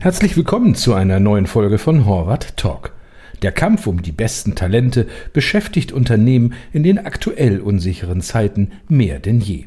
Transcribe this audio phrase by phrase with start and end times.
[0.00, 2.92] Herzlich willkommen zu einer neuen Folge von Horvath Talk.
[3.42, 9.40] Der Kampf um die besten Talente beschäftigt Unternehmen in den aktuell unsicheren Zeiten mehr denn
[9.40, 9.66] je.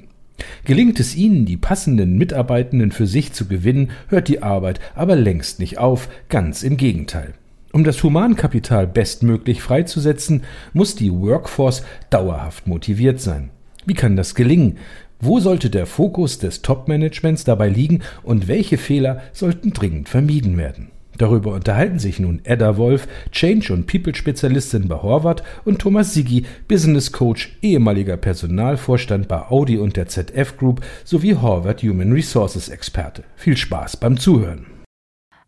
[0.66, 5.60] Gelingt es ihnen, die passenden Mitarbeitenden für sich zu gewinnen, hört die Arbeit aber längst
[5.60, 7.34] nicht auf, ganz im Gegenteil.
[7.76, 13.50] Um das Humankapital bestmöglich freizusetzen, muss die Workforce dauerhaft motiviert sein.
[13.86, 14.78] Wie kann das gelingen?
[15.20, 20.92] Wo sollte der Fokus des Top-Managements dabei liegen und welche Fehler sollten dringend vermieden werden?
[21.18, 27.12] Darüber unterhalten sich nun Edda Wolf, Change- und People-Spezialistin bei Horvath und Thomas Siggi, Business
[27.12, 33.26] Coach, ehemaliger Personalvorstand bei Audi und der ZF Group sowie Horvath Human Resources Experte.
[33.36, 34.75] Viel Spaß beim Zuhören.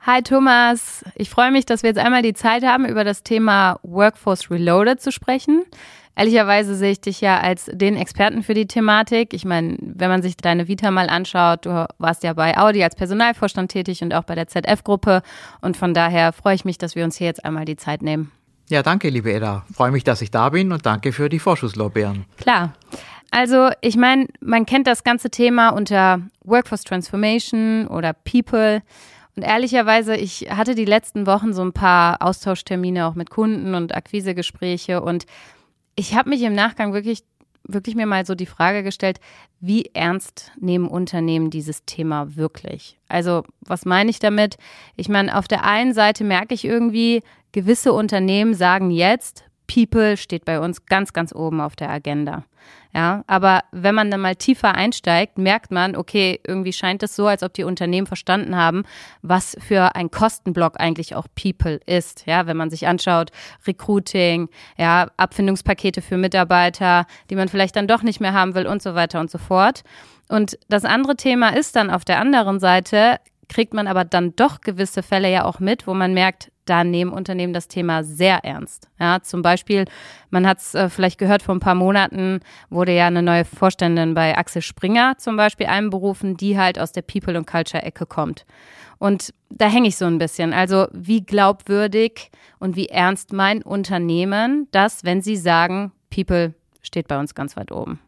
[0.02, 3.80] Hi Thomas, ich freue mich, dass wir jetzt einmal die Zeit haben, über das Thema
[3.84, 5.64] Workforce Reloaded zu sprechen.
[6.16, 9.34] Ehrlicherweise sehe ich dich ja als den Experten für die Thematik.
[9.34, 12.95] Ich meine, wenn man sich deine Vita mal anschaut, du warst ja bei Audi als
[12.95, 15.22] Personalvorstand tätig und auch bei der ZF-Gruppe.
[15.62, 18.32] Und von daher freue ich mich, dass wir uns hier jetzt einmal die Zeit nehmen.
[18.70, 19.66] Ja, danke, liebe Edda.
[19.73, 22.26] Freue mich, dass ich da bin und danke für die Vorschusslorbeeren.
[22.38, 22.73] Klar.
[23.30, 28.82] Also, ich meine, man kennt das ganze Thema unter Workforce Transformation oder People.
[29.38, 33.95] Und ehrlicherweise, ich hatte die letzten Wochen so ein paar Austauschtermine auch mit Kunden und
[33.95, 35.27] Akquisegespräche und
[35.95, 37.23] ich habe mich im Nachgang wirklich,
[37.63, 39.19] wirklich mir mal so die Frage gestellt,
[39.59, 42.97] wie ernst nehmen Unternehmen dieses Thema wirklich?
[43.09, 44.58] Also, was meine ich damit?
[44.95, 47.21] Ich meine, auf der einen Seite merke ich irgendwie,
[47.52, 52.44] gewisse Unternehmen sagen jetzt, People steht bei uns ganz, ganz oben auf der Agenda.
[52.94, 57.28] Ja, aber wenn man dann mal tiefer einsteigt, merkt man, okay, irgendwie scheint es so,
[57.28, 58.84] als ob die Unternehmen verstanden haben,
[59.22, 62.26] was für ein Kostenblock eigentlich auch People ist.
[62.26, 63.32] Ja, wenn man sich anschaut,
[63.68, 68.82] Recruiting, ja, Abfindungspakete für Mitarbeiter, die man vielleicht dann doch nicht mehr haben will und
[68.82, 69.84] so weiter und so fort.
[70.30, 74.61] Und das andere Thema ist dann auf der anderen Seite, kriegt man aber dann doch
[74.61, 78.89] gewisse Fälle ja auch mit, wo man merkt, da nehmen Unternehmen das Thema sehr ernst.
[79.00, 79.86] Ja, zum Beispiel,
[80.30, 84.14] man hat es äh, vielleicht gehört, vor ein paar Monaten wurde ja eine neue Vorständin
[84.14, 88.45] bei Axel Springer zum Beispiel einberufen, die halt aus der People- und Culture-Ecke kommt.
[89.00, 90.54] Und da hänge ich so ein bisschen.
[90.54, 97.20] Also, wie glaubwürdig und wie ernst mein Unternehmen das, wenn sie sagen, People steht bei
[97.20, 98.00] uns ganz weit oben?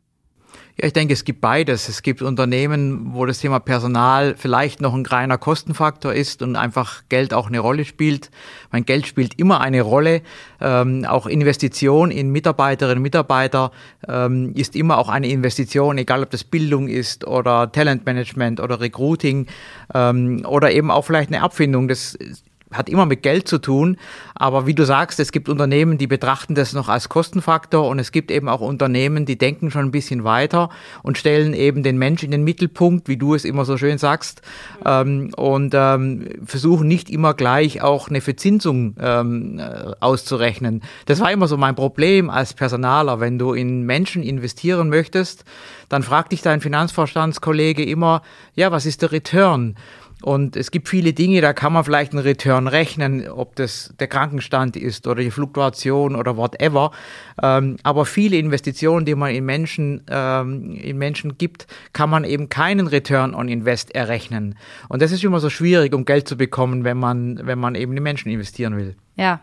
[0.77, 1.89] Ja, ich denke, es gibt beides.
[1.89, 7.03] Es gibt Unternehmen, wo das Thema Personal vielleicht noch ein kleiner Kostenfaktor ist und einfach
[7.09, 8.31] Geld auch eine Rolle spielt.
[8.71, 10.21] Mein Geld spielt immer eine Rolle.
[10.61, 13.71] Ähm, auch Investition in Mitarbeiterinnen und Mitarbeiter
[14.07, 19.47] ähm, ist immer auch eine Investition, egal ob das Bildung ist oder Talentmanagement oder Recruiting
[19.93, 21.87] ähm, oder eben auch vielleicht eine Abfindung.
[21.87, 22.17] Das
[22.71, 23.97] hat immer mit Geld zu tun.
[24.35, 28.11] Aber wie du sagst, es gibt Unternehmen, die betrachten das noch als Kostenfaktor und es
[28.11, 30.69] gibt eben auch Unternehmen, die denken schon ein bisschen weiter
[31.03, 34.41] und stellen eben den Mensch in den Mittelpunkt, wie du es immer so schön sagst,
[34.85, 40.81] ähm, und ähm, versuchen nicht immer gleich auch eine Verzinsung ähm, äh, auszurechnen.
[41.05, 43.19] Das war immer so mein Problem als Personaler.
[43.19, 45.43] Wenn du in Menschen investieren möchtest,
[45.89, 48.21] dann fragt dich dein Finanzvorstandskollege immer,
[48.55, 49.75] ja, was ist der Return?
[50.21, 54.07] Und es gibt viele Dinge, da kann man vielleicht einen Return rechnen, ob das der
[54.07, 56.91] Krankenstand ist oder die Fluktuation oder whatever.
[57.41, 62.49] Ähm, aber viele Investitionen, die man in Menschen, ähm, in Menschen gibt, kann man eben
[62.49, 64.55] keinen Return on Invest errechnen.
[64.89, 67.95] Und das ist immer so schwierig, um Geld zu bekommen, wenn man, wenn man eben
[67.95, 68.95] in Menschen investieren will.
[69.15, 69.39] Ja,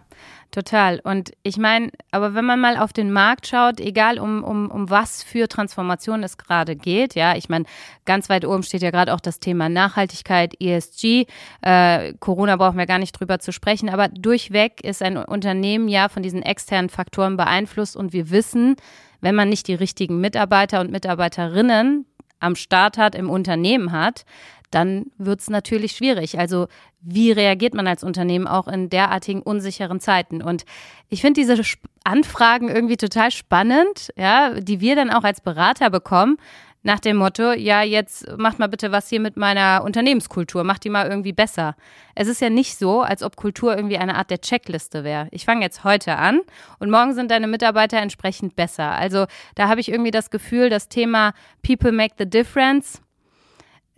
[0.51, 1.01] Total.
[1.01, 4.89] Und ich meine, aber wenn man mal auf den Markt schaut, egal um, um, um
[4.89, 7.67] was für Transformation es gerade geht, ja, ich meine,
[8.07, 11.27] ganz weit oben steht ja gerade auch das Thema Nachhaltigkeit, ESG.
[11.61, 16.09] Äh, Corona brauchen wir gar nicht drüber zu sprechen, aber durchweg ist ein Unternehmen ja
[16.09, 18.77] von diesen externen Faktoren beeinflusst und wir wissen,
[19.21, 22.07] wenn man nicht die richtigen Mitarbeiter und Mitarbeiterinnen
[22.39, 24.25] am Start hat, im Unternehmen hat,
[24.71, 26.39] dann wird es natürlich schwierig.
[26.39, 26.69] Also
[27.01, 30.43] wie reagiert man als Unternehmen auch in derartigen unsicheren Zeiten?
[30.43, 30.65] Und
[31.09, 31.63] ich finde diese
[32.05, 36.37] Anfragen irgendwie total spannend, ja, die wir dann auch als Berater bekommen.
[36.83, 40.89] Nach dem Motto, ja, jetzt macht mal bitte was hier mit meiner Unternehmenskultur, macht die
[40.89, 41.75] mal irgendwie besser.
[42.15, 45.27] Es ist ja nicht so, als ob Kultur irgendwie eine Art der Checkliste wäre.
[45.33, 46.43] Ich fange jetzt heute an
[46.79, 48.93] und morgen sind deine Mitarbeiter entsprechend besser.
[48.93, 49.27] Also
[49.57, 53.03] da habe ich irgendwie das Gefühl, das Thema People make the difference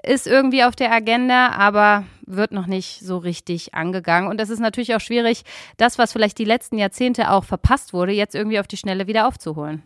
[0.09, 4.29] ist irgendwie auf der Agenda, aber wird noch nicht so richtig angegangen.
[4.29, 5.43] Und es ist natürlich auch schwierig,
[5.77, 9.29] das, was vielleicht die letzten Jahrzehnte auch verpasst wurde, jetzt irgendwie auf die Schnelle wieder
[9.29, 9.83] aufzuholen.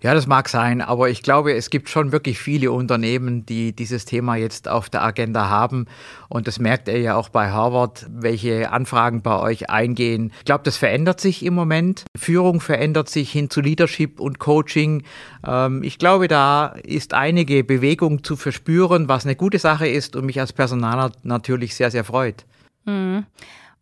[0.00, 4.04] Ja, das mag sein, aber ich glaube, es gibt schon wirklich viele Unternehmen, die dieses
[4.04, 5.86] Thema jetzt auf der Agenda haben.
[6.28, 10.32] Und das merkt er ja auch bei Harvard, welche Anfragen bei euch eingehen.
[10.38, 12.04] Ich glaube, das verändert sich im Moment.
[12.16, 15.02] Führung verändert sich hin zu Leadership und Coaching.
[15.44, 20.26] Ähm, ich glaube, da ist einige Bewegung zu verspüren, was eine gute Sache ist und
[20.26, 22.44] mich als Personaler natürlich sehr, sehr freut.
[22.84, 23.26] Mhm.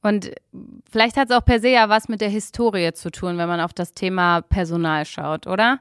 [0.00, 0.30] Und
[0.90, 3.60] vielleicht hat es auch per se ja was mit der Historie zu tun, wenn man
[3.60, 5.80] auf das Thema Personal schaut, oder?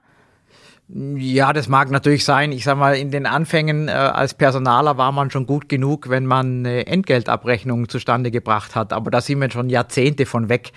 [0.87, 2.51] Ja, das mag natürlich sein.
[2.51, 6.27] Ich sag mal, in den Anfängen äh, als Personaler war man schon gut genug, wenn
[6.27, 8.93] man eine Entgeltabrechnung zustande gebracht hat.
[8.93, 10.73] Aber da sind wir schon Jahrzehnte von weg.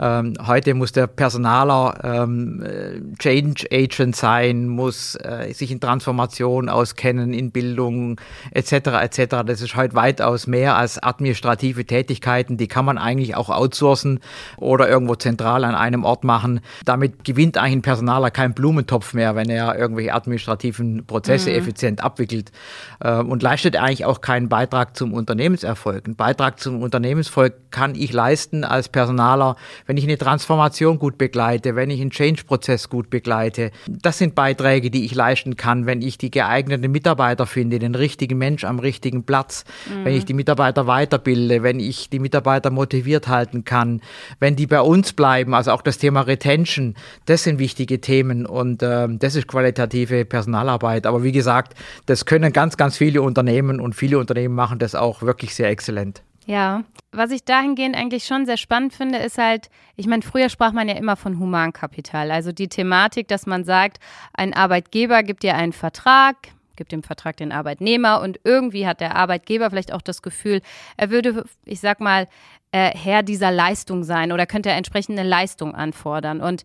[0.00, 6.70] Ähm, heute muss der Personaler ähm, äh, Change Agent sein, muss äh, sich in Transformation
[6.70, 8.18] auskennen, in Bildung
[8.52, 8.72] etc.
[9.02, 9.44] etc.
[9.44, 12.56] Das ist heute weitaus mehr als administrative Tätigkeiten.
[12.56, 14.20] Die kann man eigentlich auch outsourcen
[14.56, 16.60] oder irgendwo zentral an einem Ort machen.
[16.86, 21.56] Damit gewinnt eigentlich ein Personaler keinen Blumentopf mehr, wenn er irgendwelche administrativen Prozesse mhm.
[21.56, 22.52] effizient abwickelt
[23.00, 26.06] äh, und leistet eigentlich auch keinen Beitrag zum Unternehmenserfolg.
[26.06, 29.56] Ein Beitrag zum Unternehmenserfolg kann ich leisten als Personaler,
[29.86, 33.70] wenn ich eine Transformation gut begleite, wenn ich einen Change-Prozess gut begleite.
[33.86, 38.38] Das sind Beiträge, die ich leisten kann, wenn ich die geeigneten Mitarbeiter finde, den richtigen
[38.38, 40.04] Mensch am richtigen Platz, mhm.
[40.04, 44.00] wenn ich die Mitarbeiter weiterbilde, wenn ich die Mitarbeiter motiviert halten kann,
[44.38, 46.94] wenn die bei uns bleiben, also auch das Thema Retention,
[47.26, 51.06] das sind wichtige Themen und äh, das ist ist qualitative Personalarbeit.
[51.06, 51.74] Aber wie gesagt,
[52.06, 56.22] das können ganz, ganz viele Unternehmen und viele Unternehmen machen das auch wirklich sehr exzellent.
[56.46, 60.72] Ja, was ich dahingehend eigentlich schon sehr spannend finde, ist halt, ich meine, früher sprach
[60.72, 62.30] man ja immer von Humankapital.
[62.30, 63.98] Also die Thematik, dass man sagt,
[64.32, 66.36] ein Arbeitgeber gibt dir einen Vertrag,
[66.76, 70.62] gibt dem Vertrag den Arbeitnehmer und irgendwie hat der Arbeitgeber vielleicht auch das Gefühl,
[70.96, 72.26] er würde, ich sag mal,
[72.72, 76.40] äh, Herr dieser Leistung sein oder könnte er entsprechende Leistung anfordern.
[76.40, 76.64] Und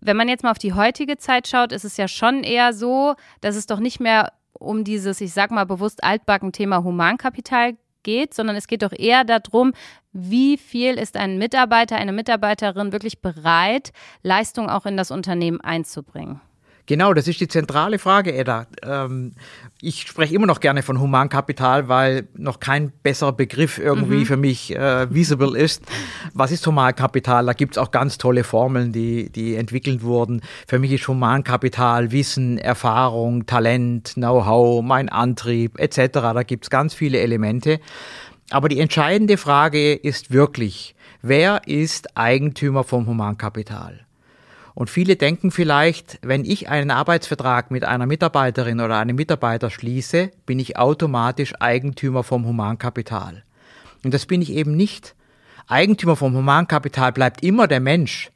[0.00, 3.14] wenn man jetzt mal auf die heutige Zeit schaut, ist es ja schon eher so,
[3.40, 8.34] dass es doch nicht mehr um dieses, ich sag mal bewusst altbacken Thema Humankapital geht,
[8.34, 9.72] sondern es geht doch eher darum,
[10.12, 16.40] wie viel ist ein Mitarbeiter, eine Mitarbeiterin wirklich bereit, Leistung auch in das Unternehmen einzubringen.
[16.86, 18.66] Genau, das ist die zentrale Frage, Edda.
[18.82, 19.32] Ähm,
[19.80, 24.26] ich spreche immer noch gerne von Humankapital, weil noch kein besserer Begriff irgendwie mhm.
[24.26, 25.82] für mich äh, visible ist.
[26.32, 27.44] Was ist Humankapital?
[27.44, 30.42] Da gibt es auch ganz tolle Formeln, die, die entwickelt wurden.
[30.68, 36.10] Für mich ist Humankapital Wissen, Erfahrung, Talent, Know-how, mein Antrieb etc.
[36.12, 37.80] Da gibt es ganz viele Elemente.
[38.50, 44.05] Aber die entscheidende Frage ist wirklich, wer ist Eigentümer vom Humankapital?
[44.76, 50.30] Und viele denken vielleicht, wenn ich einen Arbeitsvertrag mit einer Mitarbeiterin oder einem Mitarbeiter schließe,
[50.44, 53.42] bin ich automatisch Eigentümer vom Humankapital.
[54.04, 55.14] Und das bin ich eben nicht.
[55.66, 58.30] Eigentümer vom Humankapital bleibt immer der Mensch.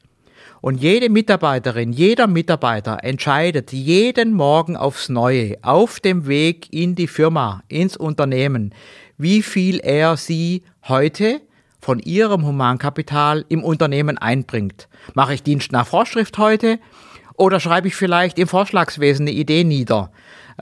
[0.61, 7.07] Und jede Mitarbeiterin, jeder Mitarbeiter entscheidet jeden Morgen aufs Neue, auf dem Weg in die
[7.07, 8.73] Firma, ins Unternehmen,
[9.15, 11.39] wie viel er sie heute
[11.81, 14.87] von ihrem Humankapital im Unternehmen einbringt.
[15.13, 16.79] Mache ich Dienst nach Vorschrift heute
[17.35, 20.11] oder schreibe ich vielleicht im Vorschlagswesen eine Idee nieder?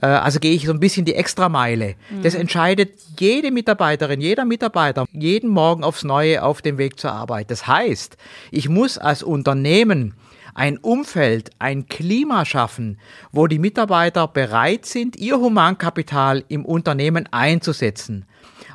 [0.00, 1.94] Äh, also gehe ich so ein bisschen die Extrameile.
[2.10, 2.22] Mhm.
[2.22, 7.50] Das entscheidet jede Mitarbeiterin, jeder Mitarbeiter jeden Morgen aufs Neue auf dem Weg zur Arbeit.
[7.50, 8.16] Das heißt,
[8.50, 10.14] ich muss als Unternehmen
[10.54, 12.98] ein Umfeld, ein Klima schaffen,
[13.30, 18.26] wo die Mitarbeiter bereit sind, ihr Humankapital im Unternehmen einzusetzen.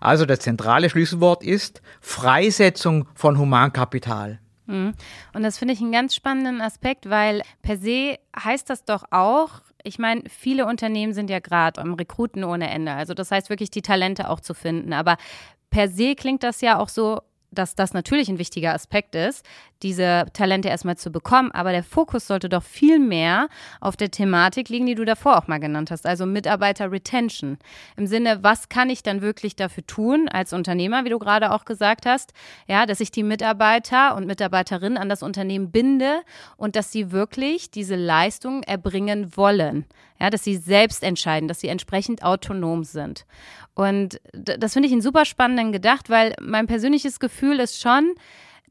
[0.01, 4.39] Also das zentrale Schlüsselwort ist Freisetzung von Humankapital.
[4.67, 4.93] Mhm.
[5.33, 9.61] Und das finde ich einen ganz spannenden Aspekt, weil per se heißt das doch auch,
[9.83, 12.91] ich meine, viele Unternehmen sind ja gerade am Rekruten ohne Ende.
[12.91, 14.93] Also das heißt wirklich, die Talente auch zu finden.
[14.93, 15.17] Aber
[15.69, 19.45] per se klingt das ja auch so, dass das natürlich ein wichtiger Aspekt ist,
[19.85, 21.51] diese Talente erstmal zu bekommen.
[21.51, 23.49] Aber der Fokus sollte doch viel mehr
[23.79, 27.59] auf der Thematik liegen, die du davor auch mal genannt hast, also Mitarbeiter-Retention.
[27.95, 31.65] Im Sinne, was kann ich dann wirklich dafür tun als Unternehmer, wie du gerade auch
[31.65, 32.33] gesagt hast,
[32.67, 36.21] ja, dass ich die Mitarbeiter und Mitarbeiterinnen an das Unternehmen binde
[36.57, 39.85] und dass sie wirklich diese Leistung erbringen wollen.
[40.19, 43.25] Ja, dass sie selbst entscheiden, dass sie entsprechend autonom sind.
[43.75, 48.15] Und das finde ich einen super spannenden Gedacht, weil mein persönliches Gefühl ist schon,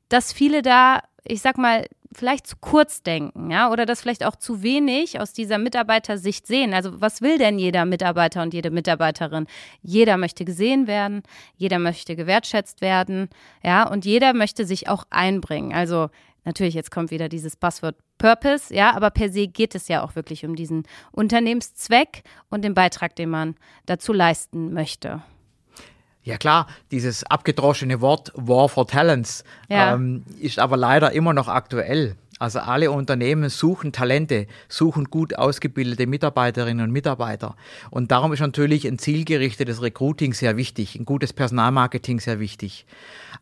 [0.09, 4.37] dass viele da, ich sag mal, vielleicht zu kurz denken, ja, oder das vielleicht auch
[4.37, 6.73] zu wenig aus dieser Mitarbeitersicht sehen.
[6.73, 9.47] Also was will denn jeder Mitarbeiter und jede Mitarbeiterin?
[9.83, 11.23] Jeder möchte gesehen werden,
[11.57, 13.29] jeder möchte gewertschätzt werden,
[13.63, 15.73] ja, und jeder möchte sich auch einbringen.
[15.73, 16.09] Also
[16.45, 20.15] Natürlich, jetzt kommt wieder dieses Passwort Purpose, ja, aber per se geht es ja auch
[20.15, 23.57] wirklich um diesen Unternehmenszweck und den Beitrag, den man
[23.87, 25.23] dazu leisten möchte.
[26.25, 29.95] Ja klar, dieses abgedroschene Wort War for Talents ja.
[29.95, 32.17] ähm, ist aber leider immer noch aktuell.
[32.41, 37.55] Also alle Unternehmen suchen Talente, suchen gut ausgebildete Mitarbeiterinnen und Mitarbeiter.
[37.91, 42.87] Und darum ist natürlich ein zielgerichtetes Recruiting sehr wichtig, ein gutes Personalmarketing sehr wichtig.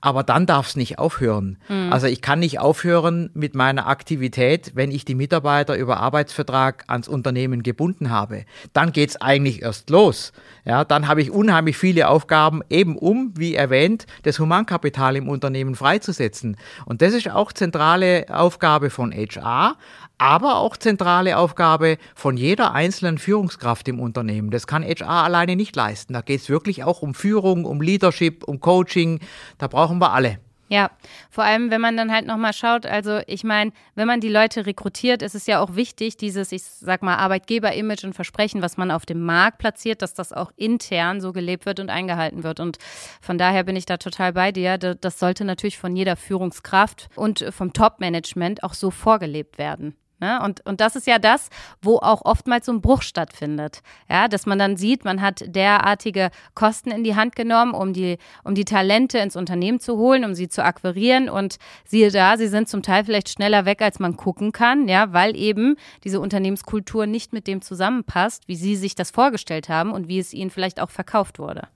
[0.01, 1.59] Aber dann darf es nicht aufhören.
[1.69, 1.93] Mhm.
[1.93, 7.09] Also ich kann nicht aufhören mit meiner Aktivität, wenn ich die Mitarbeiter über Arbeitsvertrag ans
[7.09, 8.45] Unternehmen gebunden habe.
[8.73, 10.33] Dann geht es eigentlich erst los.
[10.65, 15.75] Ja, dann habe ich unheimlich viele Aufgaben, eben um, wie erwähnt, das Humankapital im Unternehmen
[15.77, 16.57] freizusetzen.
[16.85, 19.77] Und das ist auch zentrale Aufgabe von HR,
[20.19, 24.51] aber auch zentrale Aufgabe von jeder einzelnen Führungskraft im Unternehmen.
[24.51, 26.13] Das kann HR alleine nicht leisten.
[26.13, 29.21] Da geht es wirklich auch um Führung, um Leadership, um Coaching.
[29.59, 30.39] Da brauchen wir alle.
[30.73, 30.91] Ja,
[31.29, 34.65] vor allem, wenn man dann halt nochmal schaut, also ich meine, wenn man die Leute
[34.65, 38.91] rekrutiert, ist es ja auch wichtig, dieses, ich sag mal, Arbeitgeber-Image und Versprechen, was man
[38.91, 42.59] auf dem Markt platziert, dass das auch intern so gelebt wird und eingehalten wird.
[42.59, 42.79] Und
[43.21, 44.79] von daher bin ich da total bei dir.
[44.79, 49.95] Das sollte natürlich von jeder Führungskraft und vom Top-Management auch so vorgelebt werden.
[50.23, 50.41] Ne?
[50.41, 51.49] Und, und das ist ja das,
[51.83, 53.83] wo auch oftmals so ein Bruch stattfindet.
[54.09, 58.19] Ja, dass man dann sieht, man hat derartige Kosten in die Hand genommen, um die,
[58.45, 61.29] um die Talente ins Unternehmen zu holen, um sie zu akquirieren.
[61.29, 65.13] Und siehe da, sie sind zum Teil vielleicht schneller weg, als man gucken kann, ja,
[65.13, 65.75] weil eben
[66.05, 70.33] diese Unternehmenskultur nicht mit dem zusammenpasst, wie sie sich das vorgestellt haben und wie es
[70.33, 71.67] ihnen vielleicht auch verkauft wurde.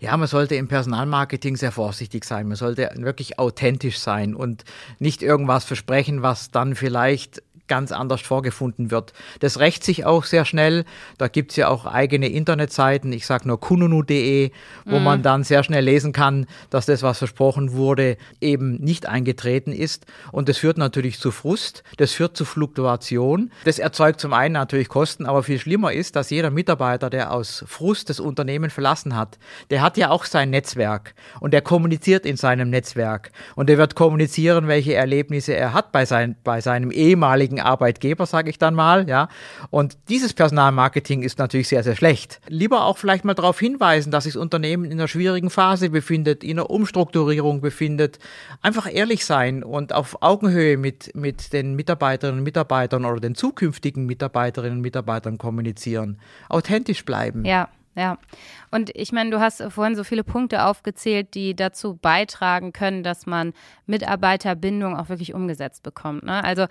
[0.00, 2.48] Ja, man sollte im Personalmarketing sehr vorsichtig sein.
[2.48, 4.64] Man sollte wirklich authentisch sein und
[4.98, 9.12] nicht irgendwas versprechen, was dann vielleicht ganz anders vorgefunden wird.
[9.38, 10.84] Das rächt sich auch sehr schnell.
[11.18, 14.50] Da gibt es ja auch eigene Internetseiten, ich sage nur kununu.de,
[14.86, 15.04] wo mhm.
[15.04, 20.04] man dann sehr schnell lesen kann, dass das, was versprochen wurde, eben nicht eingetreten ist.
[20.32, 23.52] Und das führt natürlich zu Frust, das führt zu Fluktuation.
[23.64, 27.64] Das erzeugt zum einen natürlich Kosten, aber viel schlimmer ist, dass jeder Mitarbeiter, der aus
[27.68, 29.38] Frust das Unternehmen verlassen hat,
[29.70, 33.94] der hat ja auch sein Netzwerk und der kommuniziert in seinem Netzwerk und der wird
[33.94, 39.08] kommunizieren, welche Erlebnisse er hat bei, sein, bei seinem ehemaligen Arbeitgeber, sage ich dann mal,
[39.08, 39.28] ja.
[39.70, 42.40] Und dieses Personalmarketing ist natürlich sehr, sehr schlecht.
[42.48, 46.44] Lieber auch vielleicht mal darauf hinweisen, dass sich das Unternehmen in einer schwierigen Phase befindet,
[46.44, 48.18] in einer Umstrukturierung befindet.
[48.62, 54.06] Einfach ehrlich sein und auf Augenhöhe mit, mit den Mitarbeiterinnen und Mitarbeitern oder den zukünftigen
[54.06, 56.18] Mitarbeiterinnen und Mitarbeitern kommunizieren.
[56.48, 57.44] Authentisch bleiben.
[57.44, 57.68] Ja.
[57.96, 58.18] Ja,
[58.70, 63.26] und ich meine, du hast vorhin so viele Punkte aufgezählt, die dazu beitragen können, dass
[63.26, 63.52] man
[63.86, 66.22] Mitarbeiterbindung auch wirklich umgesetzt bekommt.
[66.22, 66.44] Ne?
[66.44, 66.66] Also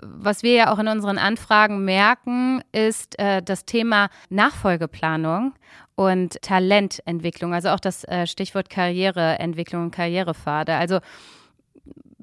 [0.00, 5.52] was wir ja auch in unseren Anfragen merken, ist äh, das Thema Nachfolgeplanung
[5.94, 10.74] und Talententwicklung, also auch das äh, Stichwort Karriereentwicklung und Karrierepfade.
[10.74, 11.00] Also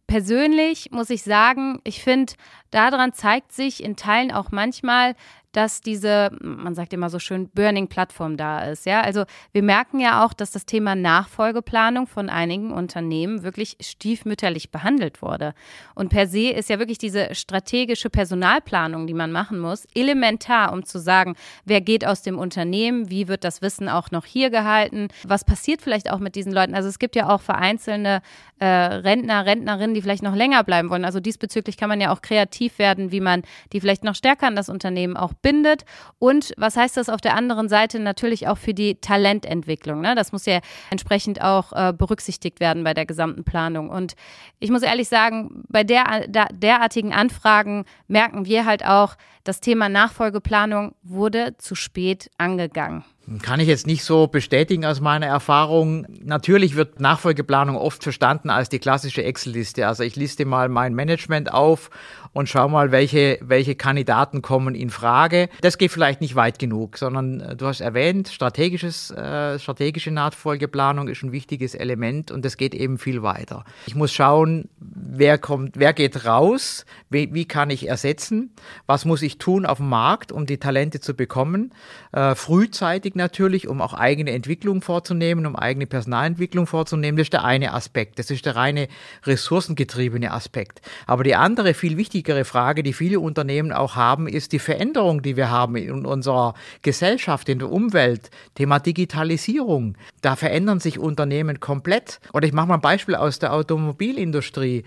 [0.10, 2.34] persönlich muss ich sagen, ich finde,
[2.72, 5.16] daran zeigt sich in Teilen auch manchmal,
[5.60, 8.86] dass diese, man sagt immer so schön, Burning-Plattform da ist.
[8.86, 14.72] Ja, also wir merken ja auch, dass das Thema Nachfolgeplanung von einigen Unternehmen wirklich stiefmütterlich
[14.72, 15.54] behandelt wurde.
[15.96, 20.86] Und per se ist ja wirklich diese strategische Personalplanung, die man machen muss, elementar, um
[20.86, 21.36] zu sagen,
[21.66, 25.82] wer geht aus dem Unternehmen, wie wird das Wissen auch noch hier gehalten, was passiert
[25.82, 26.74] vielleicht auch mit diesen Leuten.
[26.74, 28.22] Also es gibt ja auch vereinzelte
[28.60, 31.04] äh, Rentner, Rentnerinnen, die vielleicht noch länger bleiben wollen.
[31.04, 33.42] Also diesbezüglich kann man ja auch kreativ werden, wie man
[33.74, 35.84] die vielleicht noch stärker an das Unternehmen auch bindet.
[36.20, 40.02] Und was heißt das auf der anderen Seite natürlich auch für die Talententwicklung?
[40.02, 40.14] Ne?
[40.14, 40.60] Das muss ja
[40.92, 43.90] entsprechend auch äh, berücksichtigt werden bei der gesamten Planung.
[43.90, 44.14] Und
[44.60, 49.90] ich muss ehrlich sagen, bei der, der, derartigen Anfragen merken wir halt auch, das Thema
[49.90, 53.04] Nachfolgeplanung wurde zu spät angegangen.
[53.42, 56.06] Kann ich jetzt nicht so bestätigen aus meiner Erfahrung.
[56.24, 59.88] Natürlich wird Nachfolgeplanung oft verstanden als die klassische Excel-Liste.
[59.88, 61.90] Also ich liste mal mein Management auf
[62.34, 65.50] und schau mal, welche, welche Kandidaten kommen in Frage.
[65.62, 71.08] Das geht vielleicht nicht weit genug, sondern äh, du hast erwähnt, strategisches, äh, strategische Nachfolgeplanung
[71.08, 73.64] ist ein wichtiges Element und das geht eben viel weiter.
[73.88, 78.52] Ich muss schauen, wer kommt, wer geht raus, wie, wie kann ich ersetzen,
[78.86, 81.74] was muss ich tun auf dem Markt, um die Talente zu bekommen.
[82.12, 87.18] Äh, frühzeitig natürlich, um auch eigene Entwicklung vorzunehmen, um eigene Personalentwicklung vorzunehmen.
[87.18, 88.20] Das ist der eine Aspekt.
[88.20, 88.88] Das ist der reine
[89.24, 90.82] ressourcengetriebene Aspekt.
[91.06, 95.24] Aber die andere, viel wichtigere wichtigere Frage, die viele Unternehmen auch haben, ist die Veränderung,
[95.24, 98.30] die wir haben in unserer Gesellschaft, in der Umwelt.
[98.54, 99.96] Thema Digitalisierung.
[100.22, 102.20] Da verändern sich Unternehmen komplett.
[102.32, 104.84] Oder ich mache mal ein Beispiel aus der Automobilindustrie.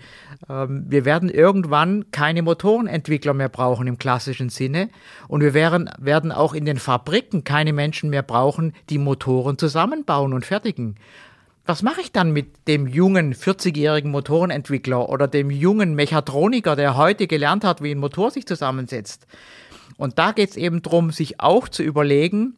[0.49, 4.87] Ähm, wir werden irgendwann keine Motorenentwickler mehr brauchen im klassischen Sinne.
[5.27, 10.31] Und wir werden, werden auch in den Fabriken keine Menschen mehr brauchen, die Motoren zusammenbauen
[10.31, 10.95] und fertigen
[11.65, 17.27] was mache ich dann mit dem jungen 40-jährigen Motorenentwickler oder dem jungen Mechatroniker, der heute
[17.27, 19.25] gelernt hat, wie ein Motor sich zusammensetzt?
[19.97, 22.55] Und da geht es eben darum, sich auch zu überlegen,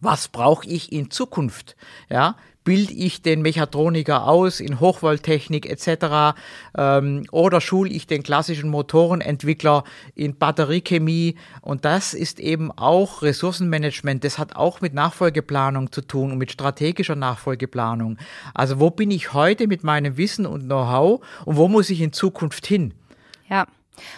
[0.00, 1.76] was brauche ich in Zukunft?
[2.08, 2.36] Ja,
[2.68, 6.36] bilde ich den Mechatroniker aus in Hochvolttechnik etc.
[6.76, 9.84] Ähm, oder schule ich den klassischen Motorenentwickler
[10.14, 11.36] in Batteriechemie.
[11.62, 14.22] Und das ist eben auch Ressourcenmanagement.
[14.22, 18.18] Das hat auch mit Nachfolgeplanung zu tun und mit strategischer Nachfolgeplanung.
[18.52, 22.12] Also wo bin ich heute mit meinem Wissen und Know-how und wo muss ich in
[22.12, 22.92] Zukunft hin?
[23.48, 23.66] Ja.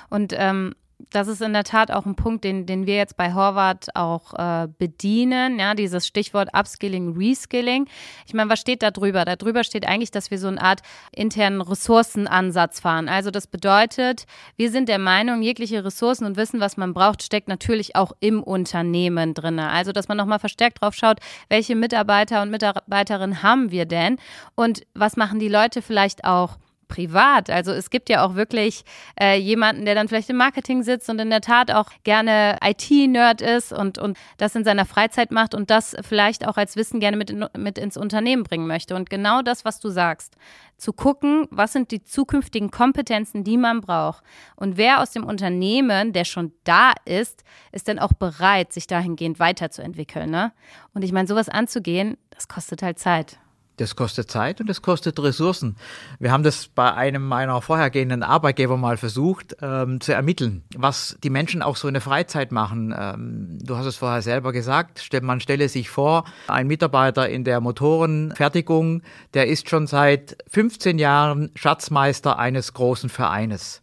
[0.09, 0.75] Und ähm,
[1.11, 4.35] das ist in der Tat auch ein Punkt, den, den wir jetzt bei Horvath auch
[4.35, 7.87] äh, bedienen, ja, dieses Stichwort Upskilling, Reskilling.
[8.27, 9.25] Ich meine, was steht da drüber?
[9.25, 10.81] Da drüber steht eigentlich, dass wir so eine Art
[11.13, 13.09] internen Ressourcenansatz fahren.
[13.09, 14.27] Also das bedeutet,
[14.57, 18.43] wir sind der Meinung, jegliche Ressourcen und Wissen, was man braucht, steckt natürlich auch im
[18.43, 19.59] Unternehmen drin.
[19.59, 24.19] Also, dass man nochmal verstärkt drauf schaut, welche Mitarbeiter und Mitarbeiterinnen haben wir denn
[24.55, 26.59] und was machen die Leute vielleicht auch
[26.91, 27.49] privat.
[27.49, 28.85] Also es gibt ja auch wirklich
[29.19, 33.41] äh, jemanden, der dann vielleicht im Marketing sitzt und in der Tat auch gerne IT-Nerd
[33.41, 37.17] ist und, und das in seiner Freizeit macht und das vielleicht auch als Wissen gerne
[37.17, 38.95] mit, in, mit ins Unternehmen bringen möchte.
[38.95, 40.37] Und genau das, was du sagst,
[40.77, 44.25] zu gucken, was sind die zukünftigen Kompetenzen, die man braucht.
[44.57, 49.39] Und wer aus dem Unternehmen, der schon da ist, ist dann auch bereit, sich dahingehend
[49.39, 50.31] weiterzuentwickeln.
[50.31, 50.53] Ne?
[50.93, 53.39] Und ich meine, sowas anzugehen, das kostet halt Zeit.
[53.81, 55.75] Das kostet Zeit und das kostet Ressourcen.
[56.19, 61.31] Wir haben das bei einem meiner vorhergehenden Arbeitgeber mal versucht ähm, zu ermitteln, was die
[61.31, 62.95] Menschen auch so in der Freizeit machen.
[62.95, 67.63] Ähm, du hast es vorher selber gesagt, man stelle sich vor, ein Mitarbeiter in der
[67.63, 69.01] Motorenfertigung,
[69.33, 73.81] der ist schon seit 15 Jahren Schatzmeister eines großen Vereines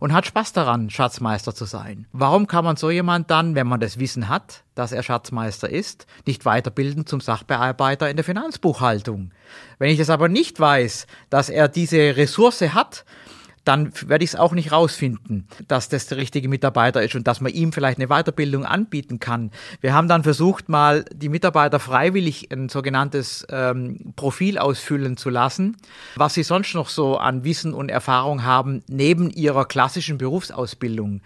[0.00, 2.06] und hat Spaß daran, Schatzmeister zu sein.
[2.12, 6.06] Warum kann man so jemand dann, wenn man das Wissen hat, dass er Schatzmeister ist,
[6.26, 9.32] nicht weiterbilden zum Sachbearbeiter in der Finanzbuchhaltung?
[9.78, 13.04] Wenn ich das aber nicht weiß, dass er diese Ressource hat,
[13.68, 17.42] dann werde ich es auch nicht rausfinden, dass das der richtige Mitarbeiter ist und dass
[17.42, 19.50] man ihm vielleicht eine Weiterbildung anbieten kann.
[19.82, 25.76] Wir haben dann versucht, mal die Mitarbeiter freiwillig ein sogenanntes ähm, Profil ausfüllen zu lassen,
[26.16, 31.20] was sie sonst noch so an Wissen und Erfahrung haben neben ihrer klassischen Berufsausbildung.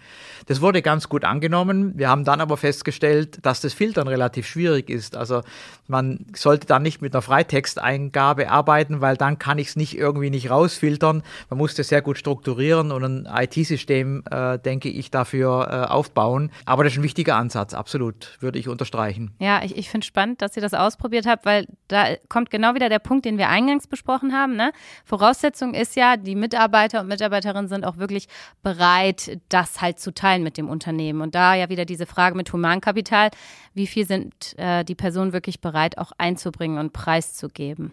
[0.47, 1.97] Das wurde ganz gut angenommen.
[1.97, 5.15] Wir haben dann aber festgestellt, dass das Filtern relativ schwierig ist.
[5.15, 5.43] Also
[5.87, 10.29] man sollte dann nicht mit einer Freitexteingabe arbeiten, weil dann kann ich es nicht irgendwie
[10.29, 11.23] nicht rausfiltern.
[11.49, 15.91] Man muss das sehr gut strukturieren strukturieren und ein IT-System, äh, denke ich, dafür äh,
[15.91, 16.51] aufbauen.
[16.65, 19.35] Aber das ist ein wichtiger Ansatz, absolut, würde ich unterstreichen.
[19.39, 22.89] Ja, ich, ich finde spannend, dass ihr das ausprobiert habt, weil da kommt genau wieder
[22.89, 24.55] der Punkt, den wir eingangs besprochen haben.
[24.55, 24.71] Ne?
[25.05, 28.27] Voraussetzung ist ja, die Mitarbeiter und Mitarbeiterinnen sind auch wirklich
[28.63, 31.21] bereit, das halt zu teilen mit dem Unternehmen.
[31.21, 33.29] Und da ja wieder diese Frage mit Humankapital,
[33.73, 37.91] wie viel sind äh, die Personen wirklich bereit, auch einzubringen und preiszugeben.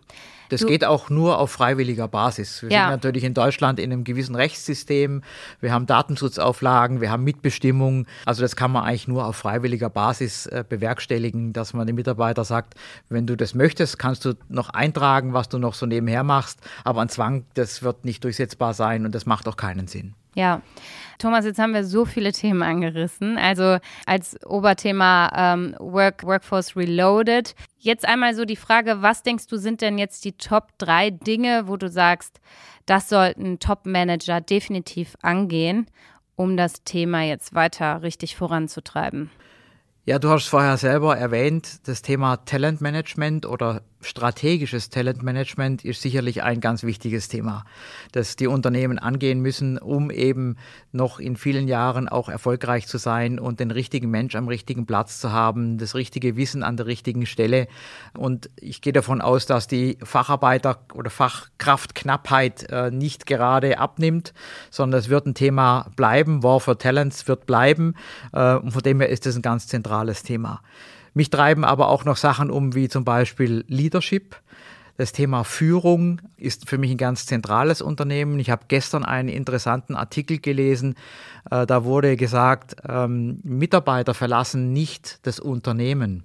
[0.51, 2.63] Das du, geht auch nur auf freiwilliger Basis.
[2.63, 2.83] Wir ja.
[2.83, 5.23] sind natürlich in Deutschland in einem gewissen Rechtssystem,
[5.61, 8.07] wir haben Datenschutzauflagen, wir haben Mitbestimmung.
[8.25, 12.45] Also das kann man eigentlich nur auf freiwilliger Basis äh, bewerkstelligen, dass man dem Mitarbeiter
[12.45, 12.75] sagt,
[13.09, 17.01] wenn du das möchtest, kannst du noch eintragen, was du noch so nebenher machst, aber
[17.03, 20.15] ein Zwang, das wird nicht durchsetzbar sein und das macht auch keinen Sinn.
[20.35, 20.63] Ja.
[21.19, 23.37] Thomas, jetzt haben wir so viele Themen angerissen.
[23.37, 27.55] Also als Oberthema ähm, Work, Workforce Reloaded.
[27.79, 31.69] Jetzt einmal so die Frage, was denkst du, sind denn jetzt die Top drei Dinge,
[31.69, 32.41] wo du sagst,
[32.87, 35.87] das sollten Top-Manager definitiv angehen,
[36.37, 39.31] um das Thema jetzt weiter richtig voranzutreiben?
[40.07, 46.61] Ja, du hast vorher selber erwähnt, das Thema Talentmanagement oder strategisches Talentmanagement ist sicherlich ein
[46.61, 47.65] ganz wichtiges Thema,
[48.13, 50.57] das die Unternehmen angehen müssen, um eben
[50.93, 55.21] noch in vielen Jahren auch erfolgreich zu sein und den richtigen Mensch am richtigen Platz
[55.21, 57.69] zu haben, das richtige Wissen an der richtigen Stelle.
[58.17, 64.33] Und ich gehe davon aus, dass die Facharbeiter- oder Fachkraftknappheit äh, nicht gerade abnimmt,
[64.71, 66.43] sondern es wird ein Thema bleiben.
[66.43, 67.95] War for Talents wird bleiben.
[68.33, 70.63] Äh, und von dem her ist es ein ganz zentrales Thema.
[71.15, 74.37] Mich treiben aber auch noch Sachen um, wie zum Beispiel Leadership.
[74.97, 78.39] Das Thema Führung ist für mich ein ganz zentrales Unternehmen.
[78.39, 80.95] Ich habe gestern einen interessanten Artikel gelesen.
[81.51, 86.25] Äh, da wurde gesagt, ähm, Mitarbeiter verlassen nicht das Unternehmen.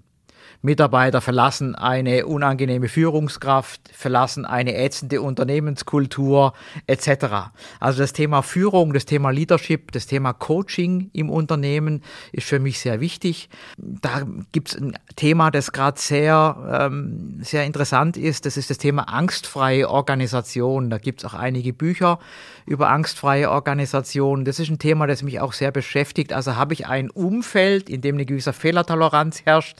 [0.61, 6.53] Mitarbeiter verlassen eine unangenehme Führungskraft, verlassen eine ätzende Unternehmenskultur
[6.87, 7.51] etc.
[7.79, 12.79] Also das Thema Führung, das Thema Leadership, das Thema Coaching im Unternehmen ist für mich
[12.79, 13.49] sehr wichtig.
[13.77, 18.45] Da gibt es ein Thema, das gerade sehr, ähm, sehr interessant ist.
[18.45, 20.89] Das ist das Thema angstfreie Organisation.
[20.89, 22.19] Da gibt es auch einige Bücher
[22.65, 24.45] über angstfreie Organisation.
[24.45, 26.33] Das ist ein Thema, das mich auch sehr beschäftigt.
[26.33, 29.79] Also habe ich ein Umfeld, in dem eine gewisse Fehlertoleranz herrscht,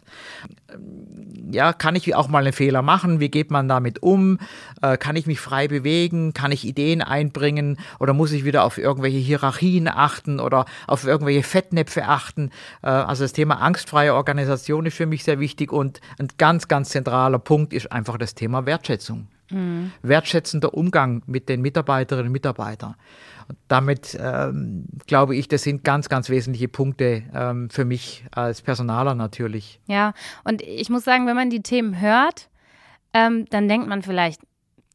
[1.52, 3.20] ja, kann ich auch mal einen Fehler machen?
[3.20, 4.40] Wie geht man damit um?
[4.82, 6.34] Äh, kann ich mich frei bewegen?
[6.34, 7.78] Kann ich Ideen einbringen?
[8.00, 12.52] Oder muss ich wieder auf irgendwelche Hierarchien achten oder auf irgendwelche Fettnäpfe achten?
[12.82, 16.90] Äh, also das Thema angstfreie Organisation ist für mich sehr wichtig und ein ganz, ganz
[16.90, 19.28] zentraler Punkt ist einfach das Thema Wertschätzung.
[19.52, 19.92] Mhm.
[20.02, 22.96] Wertschätzender Umgang mit den Mitarbeiterinnen und Mitarbeitern.
[23.68, 29.16] Damit ähm, glaube ich, das sind ganz, ganz wesentliche Punkte ähm, für mich als Personaler
[29.16, 29.80] natürlich.
[29.88, 32.50] Ja, und ich muss sagen, wenn man die Themen hört,
[33.14, 34.42] ähm, dann denkt man vielleicht,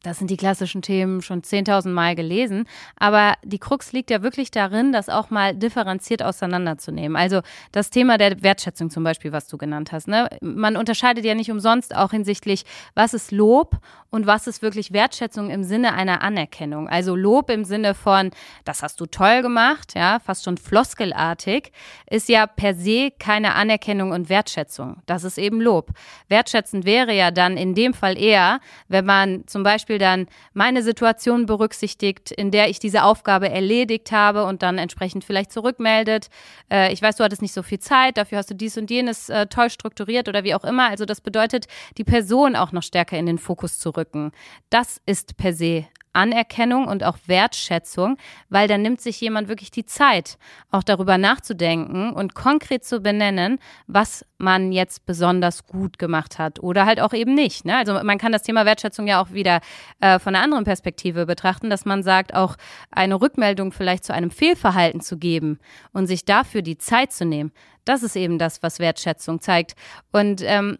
[0.03, 2.65] das sind die klassischen Themen schon 10.000 Mal gelesen.
[2.97, 7.15] Aber die Krux liegt ja wirklich darin, das auch mal differenziert auseinanderzunehmen.
[7.15, 10.07] Also das Thema der Wertschätzung zum Beispiel, was du genannt hast.
[10.07, 10.29] Ne?
[10.41, 12.63] Man unterscheidet ja nicht umsonst auch hinsichtlich,
[12.95, 13.77] was ist Lob
[14.09, 16.89] und was ist wirklich Wertschätzung im Sinne einer Anerkennung.
[16.89, 18.31] Also Lob im Sinne von,
[18.65, 21.71] das hast du toll gemacht, ja, fast schon floskelartig,
[22.09, 25.01] ist ja per se keine Anerkennung und Wertschätzung.
[25.05, 25.91] Das ist eben Lob.
[26.27, 28.59] Wertschätzend wäre ja dann in dem Fall eher,
[28.89, 34.11] wenn man zum Beispiel Beispiel dann meine Situation berücksichtigt, in der ich diese Aufgabe erledigt
[34.11, 36.29] habe und dann entsprechend vielleicht zurückmeldet.
[36.71, 39.29] Äh, ich weiß, du hattest nicht so viel Zeit, dafür hast du dies und jenes
[39.29, 40.89] äh, toll strukturiert oder wie auch immer.
[40.89, 44.31] Also das bedeutet, die Person auch noch stärker in den Fokus zu rücken.
[44.69, 48.17] Das ist per se Anerkennung und auch Wertschätzung,
[48.49, 50.37] weil dann nimmt sich jemand wirklich die Zeit,
[50.69, 56.85] auch darüber nachzudenken und konkret zu benennen, was man jetzt besonders gut gemacht hat oder
[56.85, 57.65] halt auch eben nicht.
[57.65, 57.77] Ne?
[57.77, 59.61] Also man kann das Thema Wertschätzung ja auch wieder
[59.99, 62.55] äh, von einer anderen Perspektive betrachten, dass man sagt, auch
[62.89, 65.59] eine Rückmeldung vielleicht zu einem Fehlverhalten zu geben
[65.93, 67.51] und sich dafür die Zeit zu nehmen.
[67.85, 69.75] Das ist eben das, was Wertschätzung zeigt.
[70.11, 70.77] Und ähm,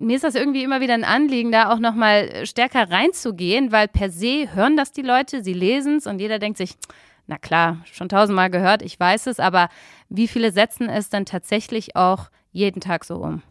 [0.00, 4.10] mir ist das irgendwie immer wieder ein Anliegen, da auch nochmal stärker reinzugehen, weil per
[4.10, 6.76] se hören das die Leute, sie lesen es und jeder denkt sich,
[7.26, 9.68] na klar, schon tausendmal gehört, ich weiß es, aber
[10.08, 13.42] wie viele setzen es dann tatsächlich auch jeden Tag so um?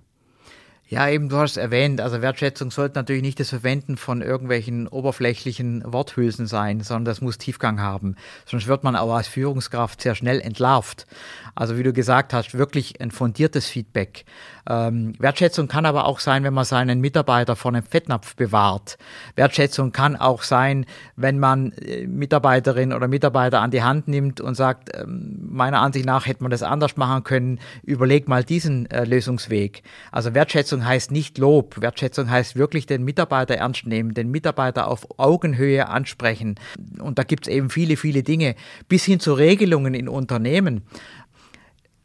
[0.91, 5.83] Ja, eben, du hast erwähnt, also Wertschätzung sollte natürlich nicht das Verwenden von irgendwelchen oberflächlichen
[5.85, 8.15] Worthülsen sein, sondern das muss Tiefgang haben.
[8.47, 11.05] Sonst wird man auch als Führungskraft sehr schnell entlarvt.
[11.53, 14.25] Also wie du gesagt hast, wirklich ein fundiertes Feedback.
[14.67, 18.97] Ähm, Wertschätzung kann aber auch sein, wenn man seinen Mitarbeiter vor einem Fettnapf bewahrt.
[19.35, 24.55] Wertschätzung kann auch sein, wenn man äh, Mitarbeiterin oder Mitarbeiter an die Hand nimmt und
[24.55, 29.05] sagt, ähm, meiner Ansicht nach hätte man das anders machen können, überleg mal diesen äh,
[29.05, 29.83] Lösungsweg.
[30.11, 31.81] Also Wertschätzung Wertschätzung heißt nicht Lob.
[31.81, 36.55] Wertschätzung heißt wirklich den Mitarbeiter ernst nehmen, den Mitarbeiter auf Augenhöhe ansprechen.
[36.99, 38.55] Und da gibt es eben viele, viele Dinge,
[38.87, 40.83] bis hin zu Regelungen in Unternehmen.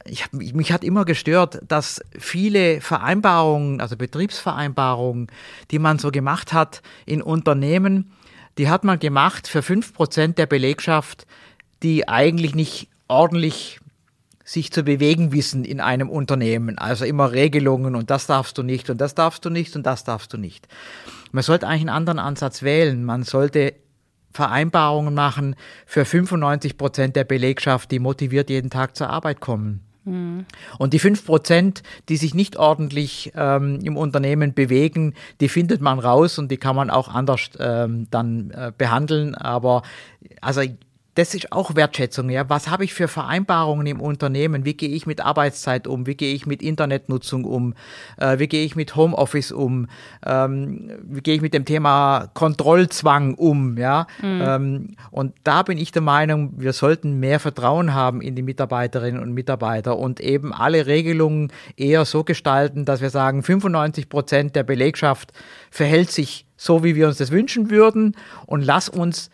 [0.07, 5.29] Ich, mich hat immer gestört, dass viele Vereinbarungen, also Betriebsvereinbarungen,
[5.71, 8.13] die man so gemacht hat in Unternehmen,
[8.59, 11.27] die hat man gemacht für 5% der Belegschaft,
[11.83, 13.81] die eigentlich nicht ordentlich
[14.45, 16.79] sich zu bewegen wissen in einem Unternehmen.
[16.79, 20.05] Also immer Regelungen und das darfst du nicht und das darfst du nicht und das
[20.05, 20.69] darfst du nicht.
[21.33, 23.05] Man sollte eigentlich einen anderen Ansatz wählen.
[23.05, 23.75] Man sollte
[24.33, 29.81] Vereinbarungen machen für 95 Prozent der Belegschaft, die motiviert jeden Tag zur Arbeit kommen.
[30.05, 30.45] Mhm.
[30.79, 35.99] Und die 5 Prozent, die sich nicht ordentlich ähm, im Unternehmen bewegen, die findet man
[35.99, 39.35] raus und die kann man auch anders ähm, dann äh, behandeln.
[39.35, 39.83] Aber
[40.41, 40.63] also
[41.15, 42.29] das ist auch Wertschätzung.
[42.29, 44.65] Ja, was habe ich für Vereinbarungen im Unternehmen?
[44.65, 46.07] Wie gehe ich mit Arbeitszeit um?
[46.07, 47.75] Wie gehe ich mit Internetnutzung um?
[48.17, 49.87] Äh, wie gehe ich mit Homeoffice um?
[50.27, 53.79] Ähm, wie gehe ich mit dem Thema Kontrollzwang um?
[53.79, 54.43] Ja, mhm.
[54.45, 59.23] ähm, und da bin ich der Meinung, wir sollten mehr Vertrauen haben in die Mitarbeiterinnen
[59.23, 64.65] und Mitarbeiter und eben alle Regelungen eher so gestalten, dass wir sagen, 95 Prozent der
[64.65, 65.33] Belegschaft
[65.71, 69.31] verhält sich so, wie wir uns das wünschen würden und lass uns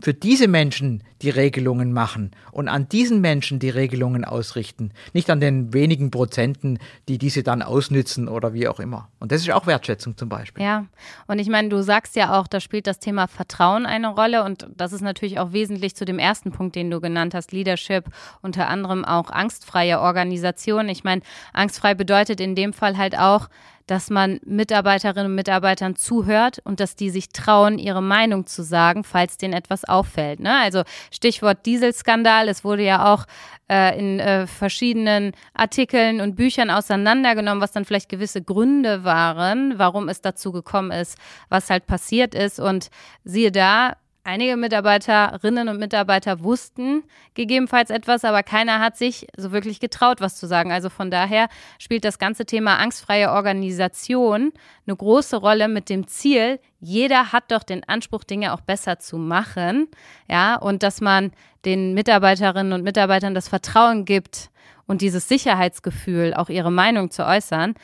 [0.00, 5.40] für diese Menschen die Regelungen machen und an diesen Menschen die Regelungen ausrichten, nicht an
[5.40, 9.08] den wenigen Prozenten, die diese dann ausnützen oder wie auch immer.
[9.18, 10.64] Und das ist auch Wertschätzung zum Beispiel.
[10.64, 10.86] Ja,
[11.26, 14.66] und ich meine, du sagst ja auch, da spielt das Thema Vertrauen eine Rolle und
[14.76, 18.04] das ist natürlich auch wesentlich zu dem ersten Punkt, den du genannt hast, Leadership,
[18.42, 20.88] unter anderem auch angstfreie Organisation.
[20.88, 23.48] Ich meine, angstfrei bedeutet in dem Fall halt auch,
[23.90, 29.02] dass man Mitarbeiterinnen und Mitarbeitern zuhört und dass die sich trauen, ihre Meinung zu sagen,
[29.02, 30.38] falls denen etwas auffällt.
[30.38, 30.56] Ne?
[30.58, 33.26] Also Stichwort Dieselskandal, es wurde ja auch
[33.68, 40.08] äh, in äh, verschiedenen Artikeln und Büchern auseinandergenommen, was dann vielleicht gewisse Gründe waren, warum
[40.08, 42.60] es dazu gekommen ist, was halt passiert ist.
[42.60, 42.90] Und
[43.24, 43.96] siehe da,
[44.30, 47.02] Einige Mitarbeiterinnen und Mitarbeiter wussten
[47.34, 50.70] gegebenenfalls etwas, aber keiner hat sich so wirklich getraut, was zu sagen.
[50.70, 51.48] Also von daher
[51.80, 54.52] spielt das ganze Thema angstfreie Organisation
[54.86, 59.18] eine große Rolle mit dem Ziel, jeder hat doch den Anspruch, Dinge auch besser zu
[59.18, 59.88] machen.
[60.28, 61.32] Ja, und dass man
[61.64, 64.50] den Mitarbeiterinnen und Mitarbeitern das Vertrauen gibt
[64.86, 67.74] und dieses Sicherheitsgefühl, auch ihre Meinung zu äußern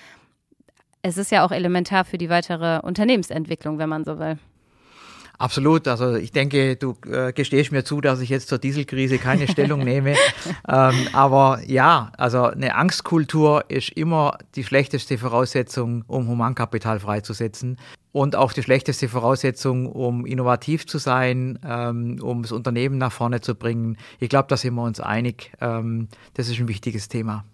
[1.02, 4.38] es ist ja auch elementar für die weitere Unternehmensentwicklung, wenn man so will.
[5.38, 5.86] Absolut.
[5.88, 9.80] Also ich denke, du äh, gestehst mir zu, dass ich jetzt zur Dieselkrise keine Stellung
[9.84, 10.14] nehme.
[10.68, 17.76] Ähm, aber ja, also eine Angstkultur ist immer die schlechteste Voraussetzung, um Humankapital freizusetzen
[18.12, 23.42] und auch die schlechteste Voraussetzung, um innovativ zu sein, ähm, um das Unternehmen nach vorne
[23.42, 23.98] zu bringen.
[24.20, 25.52] Ich glaube, da sind wir uns einig.
[25.60, 27.44] Ähm, das ist ein wichtiges Thema.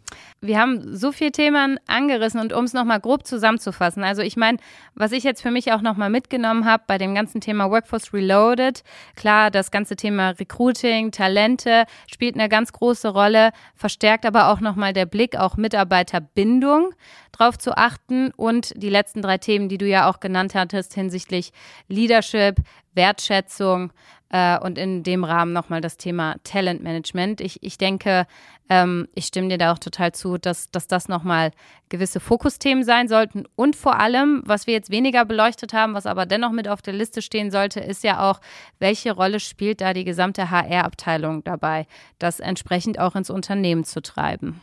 [0.41, 4.03] Wir haben so viele Themen angerissen und um es nochmal grob zusammenzufassen.
[4.03, 4.59] Also ich meine,
[4.95, 8.83] was ich jetzt für mich auch nochmal mitgenommen habe bei dem ganzen Thema Workforce Reloaded,
[9.15, 14.93] klar, das ganze Thema Recruiting, Talente spielt eine ganz große Rolle, verstärkt aber auch nochmal
[14.93, 16.95] der Blick, auch Mitarbeiterbindung
[17.33, 21.53] drauf zu achten und die letzten drei Themen, die du ja auch genannt hattest hinsichtlich
[21.89, 22.57] Leadership,
[22.95, 23.93] Wertschätzung
[24.33, 27.41] äh, und in dem Rahmen nochmal das Thema Talentmanagement.
[27.41, 28.27] Ich, ich denke,
[28.69, 31.53] ähm, ich stimme dir da auch total zu, dass, dass das nochmal
[31.91, 33.45] gewisse Fokusthemen sein sollten.
[33.55, 36.95] Und vor allem, was wir jetzt weniger beleuchtet haben, was aber dennoch mit auf der
[36.95, 38.41] Liste stehen sollte, ist ja auch,
[38.79, 41.87] welche Rolle spielt da die gesamte HR-Abteilung dabei,
[42.19, 44.63] das entsprechend auch ins Unternehmen zu treiben.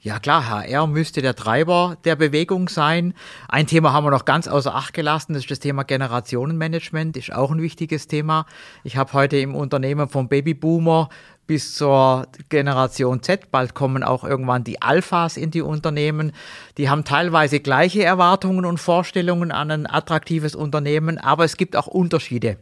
[0.00, 3.14] Ja klar, HR müsste der Treiber der Bewegung sein.
[3.48, 7.32] Ein Thema haben wir noch ganz außer Acht gelassen, das ist das Thema Generationenmanagement, ist
[7.32, 8.46] auch ein wichtiges Thema.
[8.84, 11.08] Ich habe heute im Unternehmen vom Babyboomer
[11.48, 16.30] bis zur Generation Z, bald kommen auch irgendwann die Alphas in die Unternehmen.
[16.76, 21.88] Die haben teilweise gleiche Erwartungen und Vorstellungen an ein attraktives Unternehmen, aber es gibt auch
[21.88, 22.58] Unterschiede.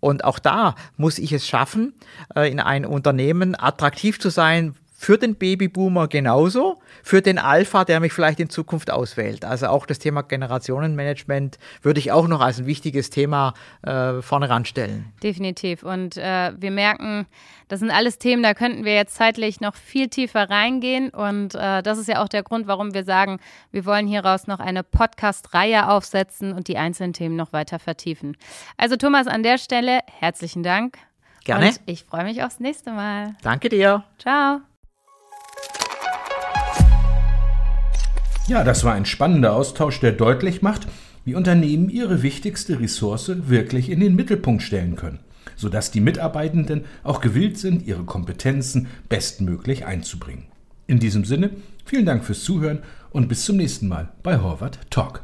[0.00, 1.92] Und auch da muss ich es schaffen,
[2.34, 8.00] äh, in einem Unternehmen attraktiv zu sein, für den Babyboomer genauso, für den Alpha, der
[8.00, 9.46] mich vielleicht in Zukunft auswählt.
[9.46, 14.50] Also auch das Thema Generationenmanagement würde ich auch noch als ein wichtiges Thema äh, vorne
[14.50, 15.10] ranstellen.
[15.22, 15.84] Definitiv.
[15.84, 17.26] Und äh, wir merken,
[17.68, 21.08] das sind alles Themen, da könnten wir jetzt zeitlich noch viel tiefer reingehen.
[21.08, 23.40] Und äh, das ist ja auch der Grund, warum wir sagen,
[23.72, 28.36] wir wollen hieraus noch eine Podcast-Reihe aufsetzen und die einzelnen Themen noch weiter vertiefen.
[28.76, 30.98] Also Thomas, an der Stelle herzlichen Dank.
[31.44, 31.68] Gerne.
[31.68, 33.34] Und ich freue mich aufs nächste Mal.
[33.40, 34.04] Danke dir.
[34.18, 34.60] Ciao.
[38.50, 40.88] Ja, das war ein spannender Austausch, der deutlich macht,
[41.24, 45.20] wie Unternehmen ihre wichtigste Ressource wirklich in den Mittelpunkt stellen können,
[45.54, 50.46] sodass die Mitarbeitenden auch gewillt sind, ihre Kompetenzen bestmöglich einzubringen.
[50.88, 51.50] In diesem Sinne,
[51.84, 55.22] vielen Dank fürs Zuhören und bis zum nächsten Mal bei Horvath Talk.